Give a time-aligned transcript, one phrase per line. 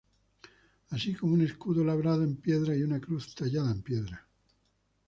[0.89, 4.27] Así como un escudo labrado en piedra y una cruz tallada en piedra.